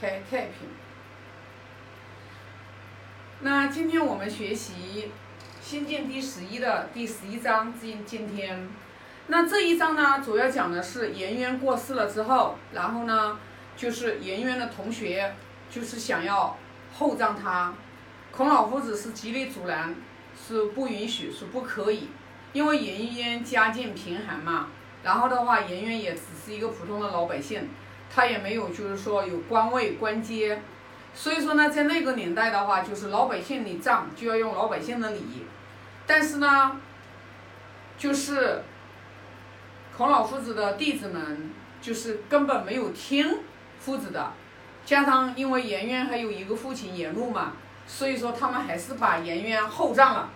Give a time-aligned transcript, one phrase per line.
[0.00, 0.68] 开太平。
[3.40, 5.10] 那今天我们学习
[5.64, 8.68] 《心经》第十一的第十一章，今今天，
[9.26, 13.38] 那这一章呢，主要讲的是颜渊过世了之后，然后呢，
[13.76, 15.34] 就是颜渊的同学
[15.70, 16.56] 就是想要
[16.92, 17.74] 厚葬他，
[18.30, 19.94] 孔老夫子是极力阻拦，
[20.36, 22.08] 是不允许，是不可以，
[22.52, 24.68] 因为颜渊家境贫寒嘛，
[25.02, 27.68] 然后的话，颜渊也只是一个普通的老百姓，
[28.14, 30.60] 他也没有就是说有官位官阶。
[31.14, 35.46] 所以说呢，在那个年代的话，就是老百姓礼葬就要用老百姓的礼，
[36.06, 36.80] 但是呢，
[37.96, 38.62] 就是
[39.96, 43.38] 孔老夫子的弟子们就是根本没有听
[43.80, 44.32] 夫子的，
[44.84, 47.52] 加上因为颜渊还有一个父亲颜路嘛，
[47.86, 50.28] 所以说他们还是把颜渊厚葬了。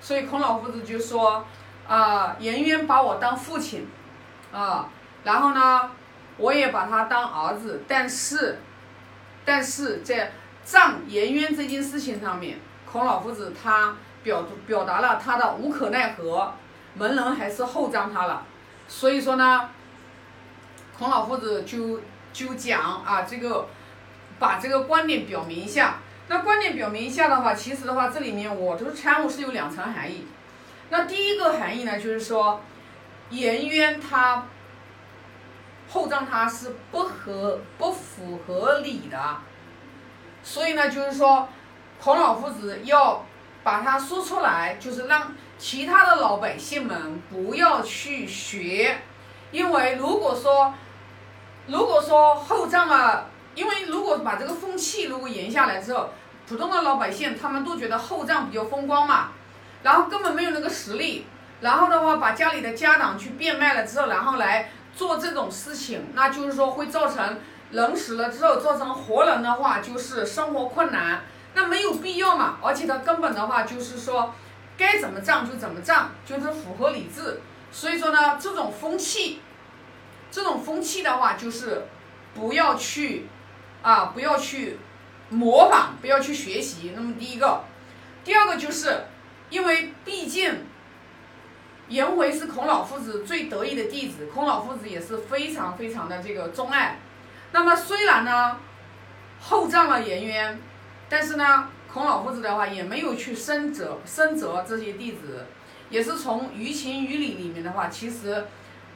[0.00, 1.44] 所以孔老夫子就说
[1.86, 3.86] 啊，颜渊把我当父亲
[4.52, 4.88] 啊，
[5.22, 5.90] 然后呢，
[6.36, 8.58] 我也把他当儿子，但是。
[9.46, 10.32] 但是在
[10.64, 12.58] 葬颜渊这件事情上面，
[12.90, 16.50] 孔老夫子他表表达了他的无可奈何，
[16.94, 18.46] 门人还是厚葬他了。
[18.88, 19.68] 所以说呢，
[20.96, 22.00] 孔老夫子就
[22.32, 23.68] 就讲啊，这个
[24.38, 25.96] 把这个观点表明一下。
[26.28, 30.26] 那观点表明一下的话，其实的话，这里面我都参悟是有两层含义。
[30.88, 32.62] 那第一个含义呢，就是说
[33.28, 34.46] 颜渊他。
[35.94, 39.16] 厚葬他是不合不符合理的，
[40.42, 41.48] 所以呢，就是说，
[42.02, 43.24] 孔老夫子要
[43.62, 49.02] 把它说出来，就是让其他的老百姓们不要去学，
[49.52, 50.74] 因为如果说，
[51.68, 56.08] 如果说厚葬了，因为如果把这个风气如果延下来之后，
[56.48, 59.28] 普通的老百姓他们都觉得厚葬比较风光嘛，
[59.84, 61.24] 然后根本没有那个实力，
[61.60, 64.70] 然后的话把家里的家当去变卖了之后，然后来。
[64.96, 72.58] 做这种事情，那就是说会造成人死了之后，造成活人的话就是生活困难，那没有必要嘛。
[72.62, 74.32] 而且他根本的话就是说，
[74.76, 77.40] 该怎么葬就怎么葬，就是符合理智。
[77.72, 79.40] 所以说呢，这种风气，
[80.30, 81.82] 这种风气的话就是
[82.34, 83.26] 不要去
[83.82, 84.78] 啊，不要去
[85.28, 86.92] 模仿，不要去学习。
[86.94, 87.64] 那么第一个，
[88.24, 89.06] 第二个就是
[89.50, 90.66] 因为毕竟。
[91.88, 96.98] 颜回是孔老夫子最得意的弟子，孔老夫子也是非常非常的这个钟爱。
[97.52, 98.58] 那么虽然呢
[99.38, 100.58] 厚葬了颜渊，
[101.10, 105.44] 但是呢孔老夫子的话也没有去深责深责这些弟子，
[105.90, 108.46] 也是从于情于理里面的话，其实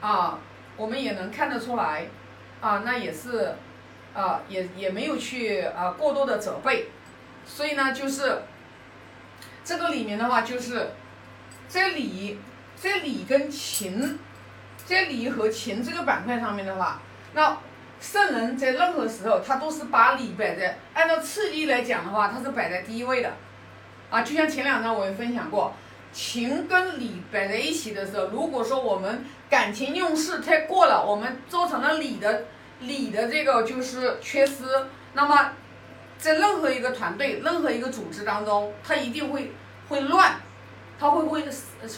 [0.00, 0.38] 啊
[0.78, 2.06] 我们也能看得出来
[2.62, 3.54] 啊，那也是
[4.14, 6.88] 啊也也没有去啊过多的责备。
[7.44, 8.42] 所以呢就是
[9.62, 10.92] 这个里面的话就是
[11.68, 12.38] 在理。
[12.80, 14.18] 在理跟情，
[14.86, 17.00] 在理和情这个板块上面的话，
[17.34, 17.58] 那
[18.00, 23.32] 圣人在任何时候他都是把礼摆在按照次第来讲的话，他是摆在第一位的，
[24.10, 25.74] 啊，就像前两章我也分享过，
[26.12, 32.44] 情跟礼摆在一起的时候，如果说我们感情用事太过了，我们造成了礼的
[32.80, 34.62] 礼的这个就是缺失，
[35.14, 35.50] 那么
[36.16, 39.52] 在任何一个团队、任何一个组织当中，它一定会
[39.88, 40.36] 会乱。
[40.98, 41.44] 它会不会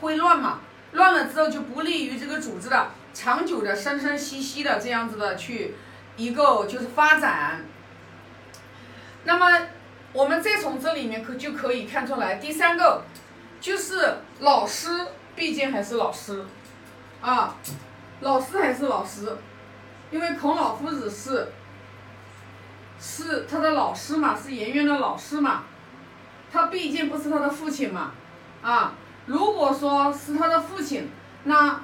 [0.00, 0.60] 会乱嘛？
[0.92, 5.74] 乱了之后就不利于这个组织的长久的生生息息的这样子的去
[6.18, 7.64] 一个就是发展。
[9.24, 9.68] 那么
[10.12, 13.04] 我们再从这里面可就可以看出来，第三个
[13.58, 16.44] 就是老师毕竟还是老师
[17.22, 17.56] 啊，
[18.20, 19.34] 老师还是老师，
[20.10, 21.52] 因为孔老夫子是
[23.00, 25.62] 是他的老师嘛，是颜渊的老师嘛，
[26.52, 28.12] 他毕竟不是他的父亲嘛。
[28.62, 28.94] 啊，
[29.26, 31.10] 如果说是他的父亲，
[31.44, 31.80] 那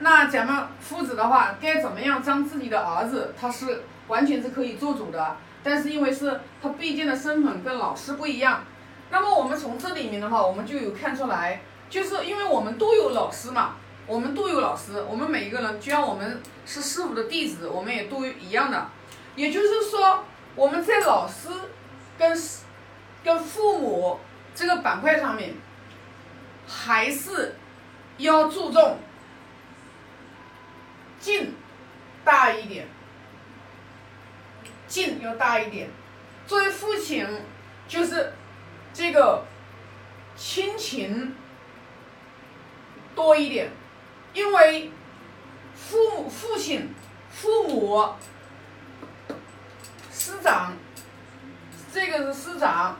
[0.00, 3.32] 那咱们父子的话该怎么样将自己的儿子？
[3.40, 8.64] 他是完全是可以做主的，但是因为是他毕竟的身份跟老师不一样，
[9.10, 13.76] 那么我们从这里面的话，我们就有看出来，就是因为我们都有老师嘛，
[14.08, 18.88] 我们都有老师，我们每一个人，就像我们是师傅的弟子，我们也都一样的，
[19.36, 20.24] 也就是说
[20.56, 21.50] 我们在老师
[22.18, 22.36] 跟
[23.22, 24.18] 跟父母
[24.56, 25.54] 这个板块上面。
[26.66, 27.56] 还是
[28.18, 28.98] 要注重
[31.20, 31.54] 劲
[32.24, 32.86] 大一点，
[34.86, 35.88] 劲要大一点。
[36.46, 37.26] 作为父亲，
[37.88, 38.32] 就是
[38.92, 39.44] 这个
[40.36, 41.34] 亲情
[43.14, 43.70] 多一点，
[44.32, 44.90] 因为
[45.74, 46.94] 父、父亲、
[47.30, 48.12] 父母、
[50.12, 50.72] 师长，
[51.92, 52.96] 这个是师长。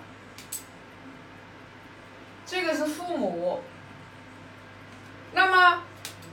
[2.47, 3.63] 这个是父母，
[5.33, 5.83] 那么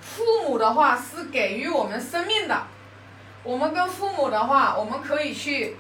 [0.02, 2.68] 父母的话是给予我们生命的，
[3.44, 5.78] 我们跟父母的话，我们可以去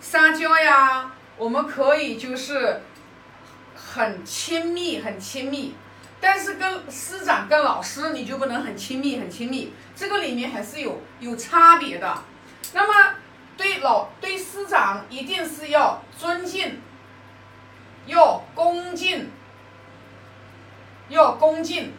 [0.00, 2.82] 撒娇呀，我们可以就是
[3.74, 5.74] 很亲密，很亲密。
[6.18, 9.72] 但是跟师长、跟老师，你就不能很亲密、很亲密。
[9.94, 12.18] 这个里面还是有有差别的。
[12.72, 13.14] 那么
[13.56, 16.80] 对老对师长一定是要尊敬，
[18.06, 19.30] 要恭敬，
[21.08, 21.92] 要恭敬。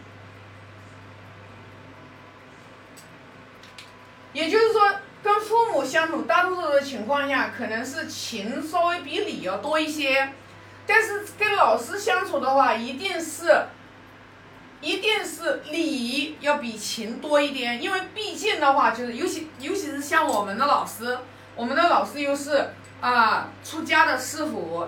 [4.34, 4.82] 也就是说，
[5.24, 10.32] 跟父母相处，大多数的情况下，可能是情稍微比理要多一些。
[10.86, 13.66] 但是跟老师相处的话，一定是，
[14.80, 17.82] 一定是理要比情多一点。
[17.82, 21.18] 因为毕竟的话，就是尤其尤其是像我们的老师，
[21.56, 22.70] 我们的老师又是
[23.02, 24.88] 啊出家的师傅，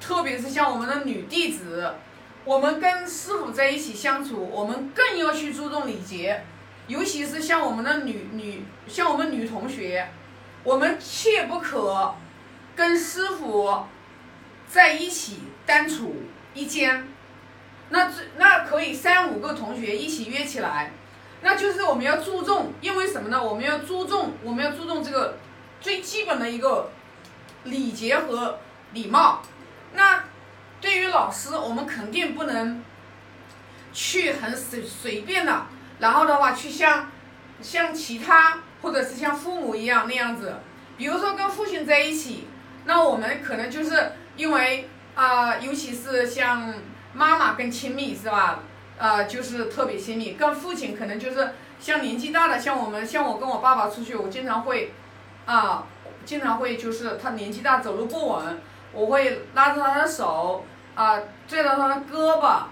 [0.00, 1.94] 特别是像我们的女弟子，
[2.44, 6.42] 我们跟师傅在一起相处，我们更要去注重礼节。
[6.88, 10.08] 尤其是像我们的女女，像我们女同学，
[10.64, 12.14] 我们切不可
[12.74, 13.84] 跟师傅
[14.66, 16.16] 在一起单处
[16.52, 17.06] 一间。
[17.90, 20.90] 那最那可以三五个同学一起约起来，
[21.42, 23.40] 那就是我们要注重，因为什么呢？
[23.40, 25.36] 我们要注重，我们要注重这个
[25.80, 26.90] 最基本的一个
[27.64, 28.58] 礼节和
[28.92, 29.42] 礼貌。
[29.94, 30.24] 那
[30.80, 32.82] 对于老师，我们肯定不能
[33.92, 35.66] 去很随随便的。
[35.98, 37.10] 然后的话，去像
[37.60, 40.54] 像其他或者是像父母一样那样子，
[40.96, 42.46] 比如说跟父亲在一起，
[42.86, 46.72] 那我们可能就是因为啊，尤其是像
[47.12, 48.60] 妈妈更亲密是吧？
[48.96, 50.32] 呃，就是特别亲密。
[50.32, 54.92] 跟父亲可能就是像年纪大的，像我们像我跟我爸爸出去，我经常会
[55.46, 55.84] 啊，
[56.24, 58.58] 经常会就是他年纪大走路不稳，
[58.92, 60.64] 我会拉着他的手
[60.94, 62.62] 啊，拽着他的胳膊。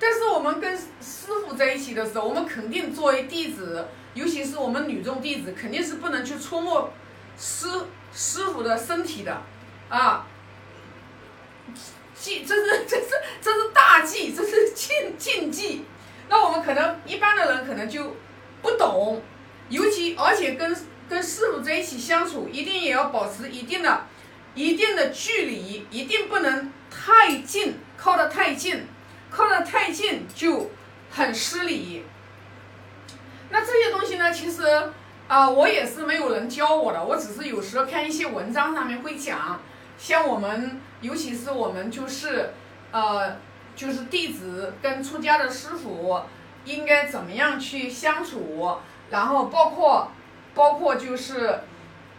[0.00, 6.92] 但是我们跟师傅在一起的时候，我们肯定作为弟子，尤其是我们女众弟子，肯定是不能去触摸
[7.36, 7.66] 师
[8.12, 9.42] 师傅的身体的，
[9.88, 10.24] 啊，
[12.14, 13.06] 忌这是这是
[13.40, 15.84] 这是大忌，这是禁禁忌。
[16.28, 18.14] 那我们可能一般的人可能就
[18.62, 19.20] 不懂，
[19.68, 20.76] 尤其而且跟
[21.08, 24.06] 跟师傅在一起相处，一定也要保持一定的
[24.58, 28.84] 一定的距离，一定不能太近，靠得太近。
[29.30, 30.70] 靠得太近就
[31.10, 32.02] 很失礼。
[33.50, 34.32] 那这些东西呢？
[34.32, 34.62] 其实
[35.28, 39.60] 啊，我也是没有人教我的，我只是有时候看一些文章上面会讲，
[39.98, 42.54] 像我们，尤其是我们就是
[42.90, 43.36] 呃，
[43.76, 46.22] 就是弟子跟出家的师傅
[46.64, 48.78] 应该怎么样去相处，
[49.10, 50.10] 然后包括
[50.54, 51.60] 包括就是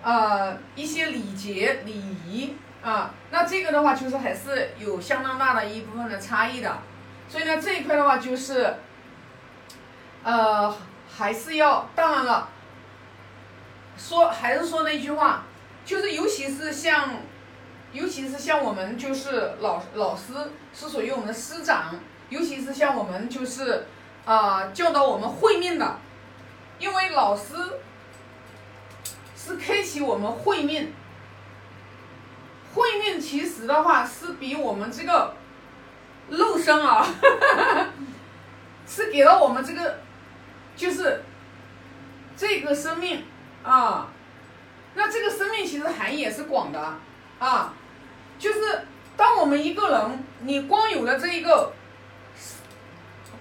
[0.03, 6.77] 呃一些礼节礼仪啊，那这个的话就是还是有相当大的一部分的差异的。
[7.27, 8.73] 所以呢，这一块的话就是，
[10.23, 10.75] 呃，
[11.07, 12.49] 还是要，当然了，
[13.95, 15.43] 说还是说那句话，
[15.85, 17.17] 就是尤其是像，
[17.93, 20.33] 尤其是像我们就是老老师
[20.73, 21.93] 是属于我们师长，
[22.29, 23.85] 尤其是像我们就是
[24.25, 25.97] 啊教导我们会面的，
[26.79, 27.53] 因为老师
[29.49, 30.93] 是开启我们会面，
[32.75, 35.33] 会面其实的话是比我们这个。
[36.29, 37.03] 肉身啊，
[38.87, 39.97] 是给了我们这个，
[40.75, 41.23] 就是
[42.37, 43.23] 这个生命
[43.63, 44.09] 啊。
[44.93, 46.97] 那这个生命其实含义也是广的
[47.39, 47.73] 啊，
[48.37, 48.85] 就是
[49.17, 51.73] 当我们一个人，你光有了这一个，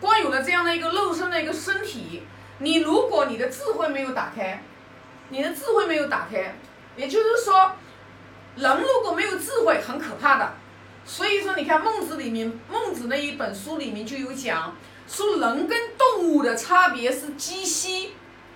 [0.01, 2.23] 光有了这样的一个肉身的一个身体，
[2.61, 4.63] 你如果你的智慧没有打开，
[5.31, 6.57] 你的智慧没有打开，
[6.97, 7.73] 也就是说，
[8.57, 10.55] 人如果没有智慧，很可怕的。
[11.05, 14.75] 所以说，你看孟子里面，孟子那一本书里面就有讲，
[15.07, 18.13] 说人跟动物的差别是极细，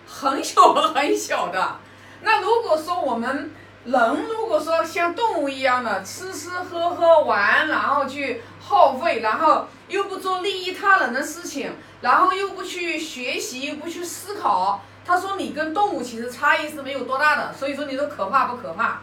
[0.07, 1.77] 很小很小的。
[2.23, 3.51] 那如果说我们
[3.85, 17.53] 人如果说像动物一样的吃吃喝喝玩，然后去耗费，然后又不做利益他人的事情，然后又不去学习，又不去思考，他说你跟动物其实差异是没有多大的。
[17.53, 18.99] 所以说你说可怕不可怕？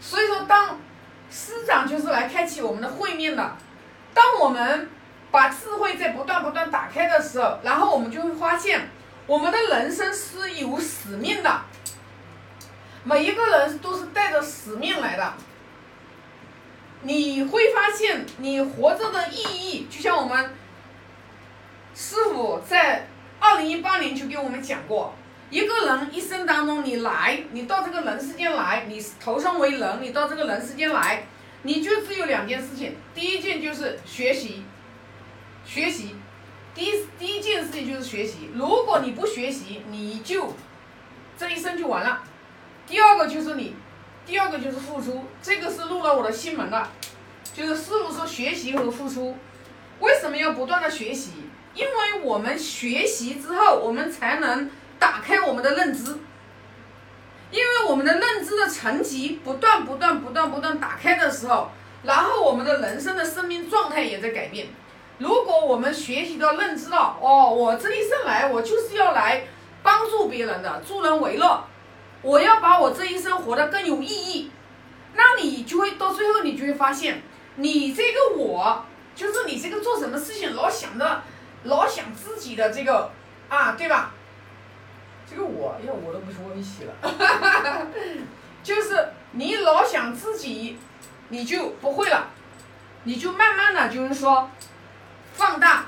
[0.00, 0.78] 所以说当。
[1.30, 3.52] 师长就是来开启我们的会面的。
[4.14, 4.88] 当我们
[5.30, 8.88] 把智慧在不断不断打开的时候，然后我们就会发现，
[9.26, 11.60] 我们的人生是有使命的。
[13.04, 15.34] 每一个人都是带着使命来的。
[17.02, 20.54] 你会发现，你活着的意义，就像我们
[21.94, 23.06] 师傅在
[23.38, 25.14] 二零一八年就给我们讲过。
[25.50, 31.26] 一个人一生当中，你来，你到这个人世间来，你投生为人，你到这个人世间来，
[31.62, 32.94] 你就只有两件事情。
[33.14, 34.62] 第一件就是学习，
[35.64, 36.14] 学习，
[36.74, 38.50] 第一第一件事情就是学习。
[38.54, 40.54] 如果你不学习，你就
[41.38, 42.22] 这一生就完了。
[42.86, 43.74] 第二个就是你
[44.26, 46.92] 第二个就是付出，这个是入了我的心门了。
[47.54, 49.34] 就是师傅说学习和付出，
[50.00, 51.30] 为什么要不断的学习？
[51.74, 56.16] 因为我们学习之后，我们才能打开我们的认知。
[57.50, 61.70] 因为我们的认知的层级不断不断不断不断打开的时候，
[62.02, 64.66] 然后我们的人生的生命状态也在改变。
[65.16, 69.44] 如果我们学习到认知到，哦，我这一生来我就是要来
[69.82, 71.64] 帮助别人的，助人为乐，
[72.20, 74.50] 我要把我这一生活得更有意义，
[75.14, 77.22] 那你就会到最后，你就会发现。
[77.56, 78.84] 你这个我，
[79.16, 81.22] 就是你这个做什么事情老想着，
[81.64, 83.10] 老想自己的这个
[83.48, 84.12] 啊，对吧？
[85.30, 86.94] 这个我，哎呀，我都不是温习了，
[88.62, 90.78] 就是你老想自己，
[91.28, 92.30] 你就不会了，
[93.04, 94.50] 你就慢慢的就是说
[95.34, 95.86] 放大。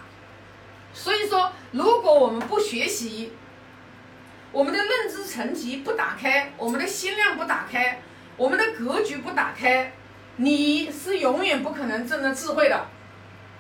[0.93, 3.33] 所以说，如果我们不学习，
[4.53, 8.03] 我们的认知层级不打开，我们的心量不打开，
[8.37, 9.93] 我们的格局不打开。
[10.37, 12.87] 你是永远不可能真的智慧的，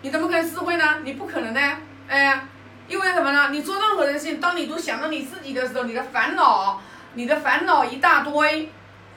[0.03, 1.01] 你怎么可能智慧呢？
[1.05, 1.61] 你不可能的，
[2.09, 2.47] 哎，
[2.91, 3.51] 因为什么呢？
[3.53, 6.83] 你做任何的事情，当你都想到你自己的时候，你的烦恼，
[7.15, 8.69] 你的烦恼一大堆，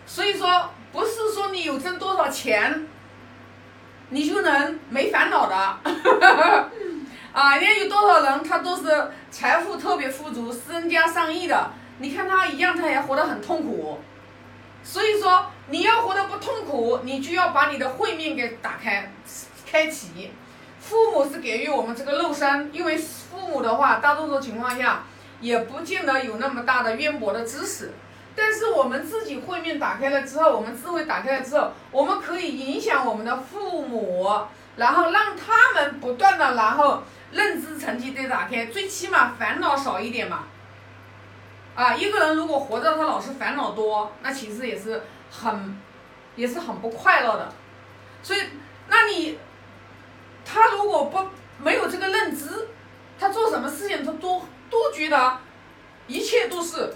[0.06, 2.88] 所以说不是说你有挣多少钱，
[4.10, 5.56] 你就能没烦恼的，
[7.34, 14.00] 啊，人家有多少人他都是财富特别富足，身家上亿的，你看他一样，他也活得很痛苦。
[14.84, 19.12] 所以说，你要活得不痛苦，你就要把你的慧命给打开、
[19.66, 20.32] 开启。
[20.84, 25.04] 父母是给予我们这个肉身，因为父母的话，大多数情况下
[25.40, 27.94] 也不见得有那么大的渊博的知识。
[28.36, 34.28] 但是我们自己慧命打开了之后，我们智慧打开了之后，我们可以影响我们的父母，
[34.76, 40.44] 然后让他们不断的，然后认知层级得打开，最起码烦恼少一点嘛。
[41.76, 45.80] 啊，一个人如果活着他老是烦恼多，那其实也是很，
[46.36, 47.52] 也是很不快乐的。
[48.22, 48.40] 所以，
[48.88, 49.38] 那你，
[50.46, 51.20] 他如果不
[51.64, 52.68] 没有这个认知，
[53.20, 55.38] 他做什么事情他都都觉得，
[56.08, 56.94] 一切都是，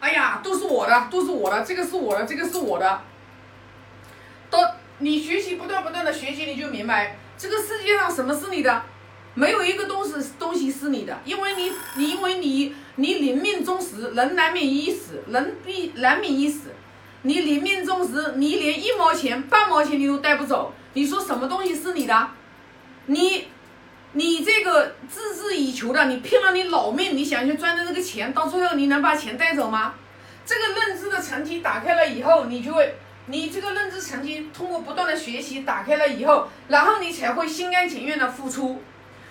[0.00, 3.00] 哎呀，都是我的，都是我的，这个是我的，这个是我的。
[4.50, 4.58] 到
[4.98, 8.82] 你学习不断不断的学习，你就明白这个世界上什么是你的。
[9.32, 16.70] 没有一个东西东西是你的，因为你你因为你你临命终时，人难免一死，人必难免一死。
[17.22, 22.28] 你临命终时，你连一毛钱半毛钱你都带不走，你说什么东西是你的？
[23.10, 23.48] 你
[24.12, 29.94] 你这个孜孜以求的，你拼了你老命，你想去赚的这个钱，到最后你能把钱带走吗？
[30.46, 32.94] 这个认知的层级打开了以后，你就会，
[33.26, 38.80] 你这个认知层级通过不断的学习打开了以后，然后你才会心甘情愿的付出。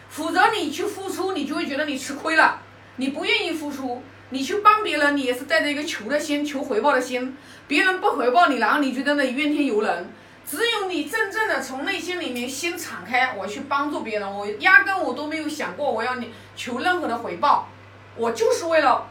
[0.10, 2.62] 否则你去付出，你就会觉得你吃亏了，
[2.98, 10.10] 你不愿意付出，你去帮别人，你也是带着一个求的心、求回报的心，别人不回报你，然后你就在那里怨天尤人。
[10.50, 17.68] 只有你真正的从内心里面心敞开，我去帮助别人，我压根我都没有想过我要你求任何的回报，
[18.16, 19.08] 我就是为了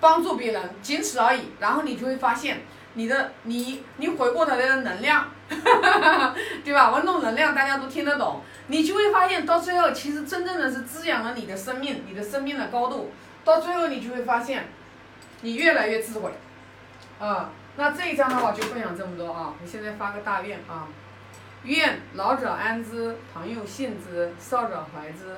[0.00, 1.50] 帮助别人，仅此而已。
[1.60, 2.62] 然后你就会发现，
[2.94, 5.28] 你的你你回过头来的能量，
[6.64, 6.90] 对吧？
[6.90, 8.40] 我弄能量，大家都听得懂。
[8.68, 13.12] 你就会发现，到最后，其实真正的是滋养了你的生命，你的生命的高度。
[13.44, 14.68] 到最后，你就会发现，
[15.42, 16.30] 你越来越智慧。
[17.18, 19.54] 啊，那这一章的话就分享这么多啊。
[19.62, 20.88] 我现在发个大愿啊，
[21.62, 25.36] 愿老者安之，朋友信之，少者怀之。